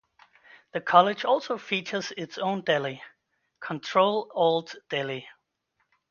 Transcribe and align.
The 0.73 0.81
College 0.81 1.25
also 1.25 1.59
features 1.59 2.11
its 2.17 2.39
own 2.39 2.61
deli: 2.61 3.03
Ctrl-Alt-Deli. 3.61 5.27